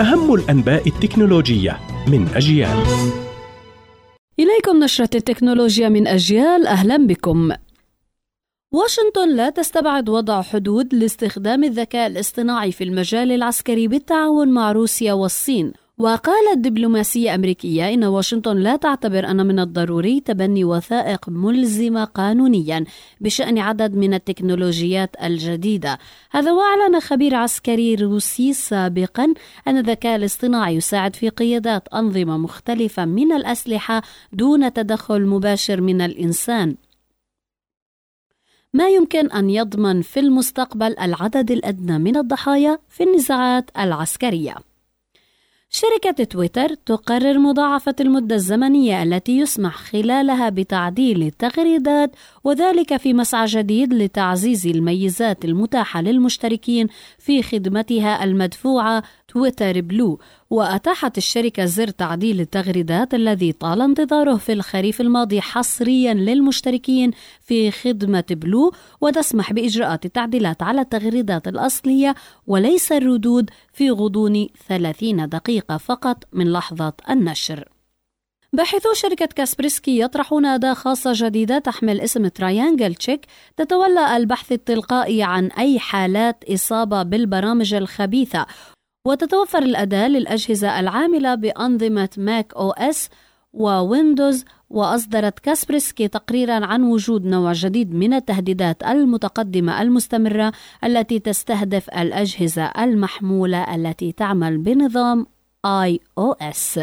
أهم 0.00 0.34
الأنباء 0.34 0.88
التكنولوجية 0.88 1.80
من 2.08 2.28
أجيال. 2.34 2.84
إليكم 4.38 4.84
نشرة 4.84 5.10
التكنولوجيا 5.14 5.88
من 5.88 6.06
أجيال. 6.06 6.66
أهلا 6.66 6.96
بكم. 6.96 7.52
واشنطن 8.72 9.36
لا 9.36 9.50
تستبعد 9.50 10.08
وضع 10.08 10.42
حدود 10.42 10.94
لاستخدام 10.94 11.64
الذكاء 11.64 12.06
الاصطناعي 12.06 12.72
في 12.72 12.84
المجال 12.84 13.32
العسكري 13.32 13.88
بالتعاون 13.88 14.48
مع 14.48 14.72
روسيا 14.72 15.12
والصين. 15.12 15.72
وقالت 15.98 16.58
دبلوماسية 16.58 17.34
أمريكية 17.34 17.94
إن 17.94 18.04
واشنطن 18.04 18.56
لا 18.56 18.76
تعتبر 18.76 19.30
أن 19.30 19.46
من 19.46 19.58
الضروري 19.58 20.20
تبني 20.20 20.64
وثائق 20.64 21.28
ملزمة 21.28 22.04
قانونيا 22.04 22.84
بشأن 23.20 23.58
عدد 23.58 23.94
من 23.94 24.14
التكنولوجيات 24.14 25.16
الجديدة. 25.22 25.98
هذا 26.30 26.52
وأعلن 26.52 27.00
خبير 27.00 27.34
عسكري 27.34 27.94
روسي 27.94 28.52
سابقا 28.52 29.34
أن 29.68 29.76
الذكاء 29.76 30.16
الاصطناعي 30.16 30.76
يساعد 30.76 31.16
في 31.16 31.28
قيادات 31.28 31.88
أنظمة 31.88 32.36
مختلفة 32.36 33.04
من 33.04 33.32
الأسلحة 33.32 34.02
دون 34.32 34.72
تدخل 34.72 35.26
مباشر 35.26 35.80
من 35.80 36.00
الإنسان. 36.00 36.76
ما 38.72 38.88
يمكن 38.88 39.30
أن 39.30 39.50
يضمن 39.50 40.02
في 40.02 40.20
المستقبل 40.20 40.98
العدد 40.98 41.50
الأدنى 41.50 41.98
من 41.98 42.16
الضحايا 42.16 42.78
في 42.88 43.02
النزاعات 43.02 43.70
العسكرية. 43.78 44.75
شركة 45.76 46.24
تويتر 46.24 46.74
تقرر 46.74 47.38
مضاعفة 47.38 47.94
المدة 48.00 48.34
الزمنية 48.34 49.02
التي 49.02 49.38
يسمح 49.38 49.76
خلالها 49.76 50.48
بتعديل 50.48 51.22
التغريدات 51.22 52.10
وذلك 52.44 52.96
في 52.96 53.14
مسعى 53.14 53.46
جديد 53.46 53.94
لتعزيز 53.94 54.66
الميزات 54.66 55.44
المتاحة 55.44 56.00
للمشتركين 56.00 56.86
في 57.18 57.42
خدمتها 57.42 58.24
المدفوعة 58.24 59.02
تويتر 59.36 59.80
بلو 59.80 60.18
وأتاحت 60.50 61.18
الشركة 61.18 61.64
زر 61.64 61.88
تعديل 61.88 62.40
التغريدات 62.40 63.14
الذي 63.14 63.52
طال 63.52 63.82
انتظاره 63.82 64.36
في 64.36 64.52
الخريف 64.52 65.00
الماضي 65.00 65.40
حصريا 65.40 66.14
للمشتركين 66.14 67.10
في 67.40 67.70
خدمة 67.70 68.24
بلو 68.30 68.72
وتسمح 69.00 69.52
بإجراءات 69.52 70.04
التعديلات 70.04 70.62
على 70.62 70.80
التغريدات 70.80 71.48
الأصلية 71.48 72.14
وليس 72.46 72.92
الردود 72.92 73.50
في 73.72 73.90
غضون 73.90 74.48
30 74.68 75.28
دقيقة 75.28 75.76
فقط 75.76 76.24
من 76.32 76.52
لحظة 76.52 76.92
النشر. 77.10 77.68
باحثو 78.52 78.92
شركة 78.92 79.26
كاسبرسكي 79.26 80.00
يطرحون 80.00 80.46
أداة 80.46 80.74
خاصة 80.74 81.12
جديدة 81.14 81.58
تحمل 81.58 82.00
اسم 82.00 82.28
Triangle 82.28 82.94
Check 82.94 83.26
تتولى 83.56 84.16
البحث 84.16 84.52
التلقائي 84.52 85.22
عن 85.22 85.46
أي 85.46 85.78
حالات 85.78 86.44
إصابة 86.50 87.02
بالبرامج 87.02 87.74
الخبيثة 87.74 88.46
وتتوفر 89.06 89.58
الأداة 89.58 90.08
للأجهزة 90.08 90.80
العاملة 90.80 91.34
بأنظمة 91.34 92.08
macOS 92.16 93.08
و 93.52 93.63
Windows 93.63 94.44
وأصدرت 94.70 95.38
كاسبرسكي 95.38 96.08
تقريرا 96.08 96.66
عن 96.66 96.82
وجود 96.82 97.24
نوع 97.24 97.52
جديد 97.52 97.94
من 97.94 98.14
التهديدات 98.14 98.82
المتقدمة 98.82 99.82
المستمرة 99.82 100.52
التي 100.84 101.18
تستهدف 101.18 101.88
الأجهزة 101.88 102.64
المحمولة 102.64 103.74
التي 103.74 104.12
تعمل 104.12 104.58
بنظام 104.58 105.26
iOS. 105.64 106.80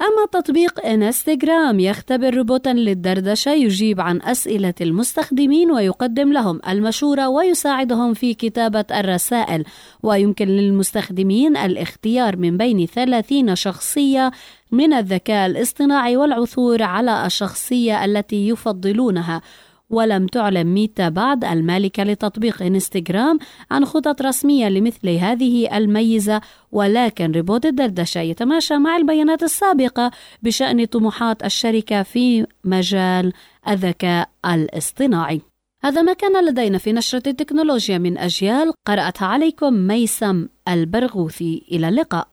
أما 0.00 0.40
تطبيق 0.40 0.86
إنستغرام 0.86 1.80
يختبر 1.80 2.34
روبوتا 2.34 2.70
للدردشة 2.70 3.52
يجيب 3.52 4.00
عن 4.00 4.22
أسئلة 4.22 4.74
المستخدمين 4.80 5.70
ويقدم 5.70 6.32
لهم 6.32 6.60
المشورة 6.68 7.28
ويساعدهم 7.28 8.14
في 8.14 8.34
كتابة 8.34 8.84
الرسائل. 8.90 9.64
ويمكن 10.02 10.48
للمستخدمين 10.48 11.56
الاختيار 11.56 12.36
من 12.36 12.56
بين 12.56 12.86
30 12.86 13.54
شخصية 13.54 14.30
من 14.72 14.92
الذكاء 14.92 15.46
الاصطناعي 15.46 16.16
والعثور 16.16 16.82
على 16.82 17.26
الشخصية 17.26 18.04
التي 18.04 18.48
يفضلونها. 18.48 19.42
ولم 19.92 20.26
تعلن 20.26 20.66
ميتا 20.66 21.08
بعد 21.08 21.44
المالكة 21.44 22.02
لتطبيق 22.02 22.62
انستغرام 22.62 23.38
عن 23.70 23.84
خطط 23.84 24.22
رسمية 24.22 24.68
لمثل 24.68 25.08
هذه 25.08 25.76
الميزة. 25.76 26.40
ولكن 26.72 27.32
ريبوت 27.32 27.66
الدردشة 27.66 28.20
يتماشى 28.20 28.74
مع 28.74 28.96
البيانات 28.96 29.42
السابقة 29.42 30.10
بشأن 30.42 30.84
طموحات 30.84 31.44
الشركة 31.44 32.02
في 32.02 32.46
مجال 32.64 33.32
الذكاء 33.68 34.28
الاصطناعي. 34.46 35.40
هذا 35.84 36.02
ما 36.02 36.12
كان 36.12 36.44
لدينا 36.48 36.78
في 36.78 36.92
نشرة 36.92 37.22
التكنولوجيا 37.26 37.98
من 37.98 38.18
أجيال. 38.18 38.72
قرأتها 38.86 39.26
عليكم 39.26 39.74
ميسم 39.74 40.48
البرغوثي. 40.68 41.62
إلى 41.72 41.88
اللقاء. 41.88 42.28